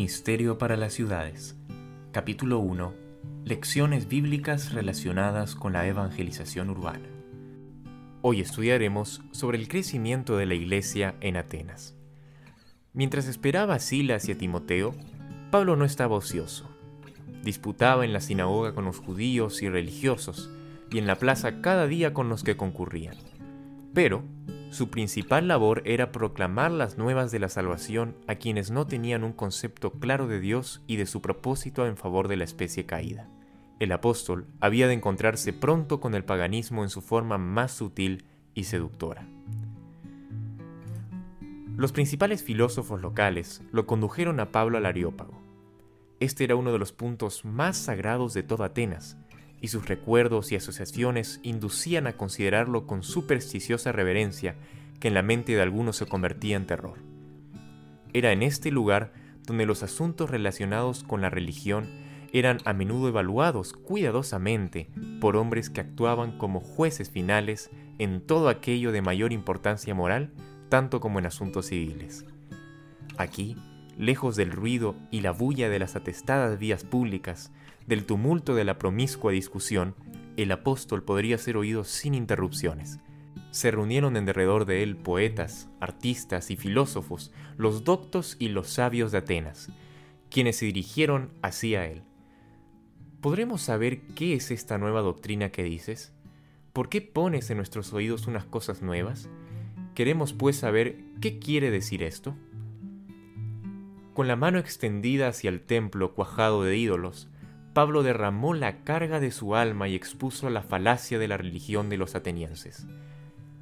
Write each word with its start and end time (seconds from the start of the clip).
ministerio 0.00 0.56
para 0.56 0.78
las 0.78 0.94
ciudades. 0.94 1.58
Capítulo 2.10 2.58
1. 2.60 2.94
Lecciones 3.44 4.08
bíblicas 4.08 4.72
relacionadas 4.72 5.54
con 5.54 5.74
la 5.74 5.86
evangelización 5.86 6.70
urbana. 6.70 7.06
Hoy 8.22 8.40
estudiaremos 8.40 9.20
sobre 9.32 9.58
el 9.58 9.68
crecimiento 9.68 10.38
de 10.38 10.46
la 10.46 10.54
iglesia 10.54 11.16
en 11.20 11.36
Atenas. 11.36 11.98
Mientras 12.94 13.26
esperaba 13.26 13.74
a 13.74 13.78
Silas 13.78 14.26
y 14.26 14.32
a 14.32 14.38
Timoteo, 14.38 14.94
Pablo 15.50 15.76
no 15.76 15.84
estaba 15.84 16.16
ocioso. 16.16 16.66
Disputaba 17.44 18.06
en 18.06 18.14
la 18.14 18.22
sinagoga 18.22 18.74
con 18.74 18.86
los 18.86 19.00
judíos 19.00 19.60
y 19.60 19.68
religiosos, 19.68 20.48
y 20.90 20.96
en 20.96 21.06
la 21.06 21.16
plaza 21.16 21.60
cada 21.60 21.86
día 21.86 22.14
con 22.14 22.30
los 22.30 22.42
que 22.42 22.56
concurrían. 22.56 23.18
Pero, 23.92 24.24
su 24.70 24.88
principal 24.88 25.48
labor 25.48 25.82
era 25.84 26.12
proclamar 26.12 26.70
las 26.70 26.96
nuevas 26.96 27.32
de 27.32 27.40
la 27.40 27.48
salvación 27.48 28.14
a 28.28 28.36
quienes 28.36 28.70
no 28.70 28.86
tenían 28.86 29.24
un 29.24 29.32
concepto 29.32 29.90
claro 29.90 30.28
de 30.28 30.38
Dios 30.38 30.80
y 30.86 30.94
de 30.94 31.06
su 31.06 31.20
propósito 31.20 31.86
en 31.86 31.96
favor 31.96 32.28
de 32.28 32.36
la 32.36 32.44
especie 32.44 32.86
caída. 32.86 33.28
El 33.80 33.90
apóstol 33.90 34.46
había 34.60 34.86
de 34.86 34.94
encontrarse 34.94 35.52
pronto 35.52 36.00
con 36.00 36.14
el 36.14 36.24
paganismo 36.24 36.84
en 36.84 36.90
su 36.90 37.00
forma 37.00 37.36
más 37.36 37.72
sutil 37.72 38.24
y 38.54 38.64
seductora. 38.64 39.26
Los 41.76 41.90
principales 41.90 42.44
filósofos 42.44 43.00
locales 43.00 43.62
lo 43.72 43.86
condujeron 43.86 44.38
a 44.38 44.52
Pablo 44.52 44.78
al 44.78 44.86
Areópago. 44.86 45.40
Este 46.20 46.44
era 46.44 46.54
uno 46.54 46.72
de 46.72 46.78
los 46.78 46.92
puntos 46.92 47.44
más 47.44 47.76
sagrados 47.76 48.34
de 48.34 48.44
toda 48.44 48.66
Atenas, 48.66 49.16
y 49.60 49.68
sus 49.68 49.86
recuerdos 49.86 50.52
y 50.52 50.56
asociaciones 50.56 51.40
inducían 51.42 52.06
a 52.06 52.14
considerarlo 52.14 52.86
con 52.86 53.02
supersticiosa 53.02 53.92
reverencia 53.92 54.56
que 54.98 55.08
en 55.08 55.14
la 55.14 55.22
mente 55.22 55.52
de 55.52 55.62
algunos 55.62 55.96
se 55.96 56.06
convertía 56.06 56.56
en 56.56 56.66
terror. 56.66 56.98
Era 58.12 58.32
en 58.32 58.42
este 58.42 58.70
lugar 58.70 59.12
donde 59.46 59.66
los 59.66 59.82
asuntos 59.82 60.30
relacionados 60.30 61.02
con 61.02 61.20
la 61.20 61.30
religión 61.30 61.88
eran 62.32 62.58
a 62.64 62.72
menudo 62.72 63.08
evaluados 63.08 63.72
cuidadosamente 63.72 64.90
por 65.20 65.36
hombres 65.36 65.70
que 65.70 65.80
actuaban 65.80 66.38
como 66.38 66.60
jueces 66.60 67.10
finales 67.10 67.70
en 67.98 68.20
todo 68.20 68.48
aquello 68.48 68.92
de 68.92 69.02
mayor 69.02 69.32
importancia 69.32 69.94
moral, 69.94 70.32
tanto 70.68 71.00
como 71.00 71.18
en 71.18 71.26
asuntos 71.26 71.66
civiles. 71.66 72.24
Aquí, 73.18 73.56
lejos 73.98 74.36
del 74.36 74.52
ruido 74.52 74.96
y 75.10 75.20
la 75.20 75.32
bulla 75.32 75.68
de 75.68 75.78
las 75.78 75.96
atestadas 75.96 76.58
vías 76.58 76.84
públicas, 76.84 77.52
del 77.90 78.06
tumulto 78.06 78.54
de 78.54 78.62
la 78.62 78.78
promiscua 78.78 79.32
discusión, 79.32 79.96
el 80.36 80.52
apóstol 80.52 81.02
podría 81.02 81.38
ser 81.38 81.56
oído 81.56 81.82
sin 81.82 82.14
interrupciones. 82.14 83.00
Se 83.50 83.72
reunieron 83.72 84.16
en 84.16 84.26
derredor 84.26 84.64
de 84.64 84.84
él 84.84 84.96
poetas, 84.96 85.68
artistas 85.80 86.52
y 86.52 86.56
filósofos, 86.56 87.32
los 87.56 87.82
doctos 87.82 88.36
y 88.38 88.50
los 88.50 88.68
sabios 88.68 89.10
de 89.10 89.18
Atenas, 89.18 89.72
quienes 90.30 90.54
se 90.54 90.66
dirigieron 90.66 91.32
hacia 91.42 91.84
él. 91.84 92.04
¿Podremos 93.20 93.60
saber 93.60 94.02
qué 94.14 94.34
es 94.34 94.52
esta 94.52 94.78
nueva 94.78 95.00
doctrina 95.00 95.50
que 95.50 95.64
dices? 95.64 96.12
¿Por 96.72 96.90
qué 96.90 97.00
pones 97.00 97.50
en 97.50 97.56
nuestros 97.56 97.92
oídos 97.92 98.28
unas 98.28 98.44
cosas 98.44 98.82
nuevas? 98.82 99.28
Queremos 99.96 100.32
pues 100.32 100.54
saber 100.54 101.00
qué 101.20 101.40
quiere 101.40 101.72
decir 101.72 102.04
esto. 102.04 102.36
Con 104.14 104.28
la 104.28 104.36
mano 104.36 104.60
extendida 104.60 105.26
hacia 105.26 105.50
el 105.50 105.60
templo 105.60 106.14
cuajado 106.14 106.62
de 106.62 106.76
ídolos, 106.76 107.28
Pablo 107.80 108.02
derramó 108.02 108.52
la 108.52 108.84
carga 108.84 109.20
de 109.20 109.30
su 109.30 109.56
alma 109.56 109.88
y 109.88 109.94
expuso 109.94 110.50
la 110.50 110.60
falacia 110.60 111.18
de 111.18 111.26
la 111.26 111.38
religión 111.38 111.88
de 111.88 111.96
los 111.96 112.14
atenienses. 112.14 112.86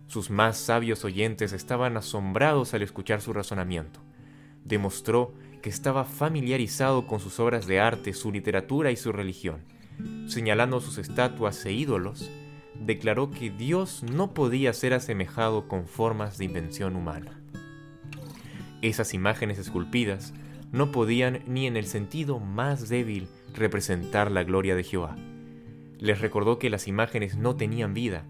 Sus 0.09 0.29
más 0.29 0.57
sabios 0.57 1.05
oyentes 1.05 1.53
estaban 1.53 1.97
asombrados 1.97 2.75
al 2.75 2.83
escuchar 2.83 3.21
su 3.21 3.33
razonamiento. 3.33 4.01
Demostró 4.65 5.35
que 5.63 5.71
estaba 5.71 6.05
familiarizado 6.05 7.07
con 7.07 7.21
sus 7.21 7.39
obras 7.39 7.69
de 7.69 7.79
arte, 7.79 8.13
su 8.13 8.33
literatura 8.33 8.91
y 8.91 8.97
su 8.97 9.13
religión. 9.13 9.61
Señalando 10.27 10.81
sus 10.81 10.99
estatuas 10.99 11.65
e 11.65 11.71
ídolos, 11.71 12.29
declaró 12.75 13.31
que 13.31 13.51
Dios 13.51 14.03
no 14.03 14.35
podía 14.35 14.73
ser 14.73 14.95
asemejado 14.95 15.69
con 15.69 15.87
formas 15.87 16.39
de 16.39 16.47
invención 16.47 16.97
humana. 16.97 17.41
Esas 18.83 19.15
imágenes 19.15 19.59
esculpidas 19.59 20.35
no 20.73 20.93
podían 20.93 21.43
ni 21.47 21.67
en 21.67 21.77
el 21.77 21.87
sentido 21.87 22.39
más 22.41 22.89
débil 22.89 23.29
representar 23.55 24.31
la 24.31 24.45
gloria 24.45 24.77
de 24.77 24.85
Jehová. 24.85 25.17
Les 25.99 26.21
recordó 26.21 26.59
que 26.59 26.71
las 26.71 26.87
imágenes 26.89 27.37
no 27.37 27.57
tenían 27.57 27.95
vida, 27.95 28.25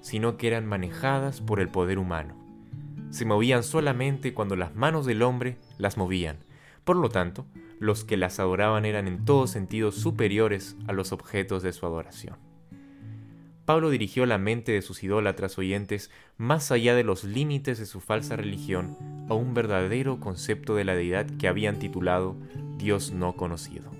sino 0.00 0.36
que 0.36 0.46
eran 0.46 0.66
manejadas 0.66 1.40
por 1.40 1.60
el 1.60 1.68
poder 1.68 1.98
humano. 1.98 2.34
Se 3.10 3.24
movían 3.24 3.62
solamente 3.62 4.34
cuando 4.34 4.56
las 4.56 4.74
manos 4.74 5.06
del 5.06 5.22
hombre 5.22 5.56
las 5.78 5.96
movían. 5.96 6.38
Por 6.84 6.96
lo 6.96 7.08
tanto, 7.08 7.46
los 7.78 8.04
que 8.04 8.16
las 8.16 8.38
adoraban 8.38 8.84
eran 8.84 9.08
en 9.08 9.24
todo 9.24 9.46
sentido 9.46 9.90
superiores 9.90 10.76
a 10.86 10.92
los 10.92 11.12
objetos 11.12 11.62
de 11.62 11.72
su 11.72 11.86
adoración. 11.86 12.36
Pablo 13.64 13.90
dirigió 13.90 14.26
la 14.26 14.38
mente 14.38 14.72
de 14.72 14.82
sus 14.82 15.02
idólatras 15.02 15.58
oyentes 15.58 16.10
más 16.36 16.70
allá 16.70 16.94
de 16.94 17.04
los 17.04 17.24
límites 17.24 17.78
de 17.78 17.86
su 17.86 18.00
falsa 18.00 18.36
religión 18.36 18.96
a 19.30 19.34
un 19.34 19.54
verdadero 19.54 20.18
concepto 20.18 20.74
de 20.74 20.84
la 20.84 20.96
deidad 20.96 21.24
que 21.38 21.46
habían 21.46 21.78
titulado 21.78 22.36
Dios 22.76 23.12
no 23.12 23.36
conocido. 23.36 23.99